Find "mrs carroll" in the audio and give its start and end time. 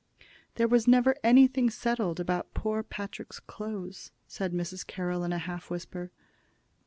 4.51-5.23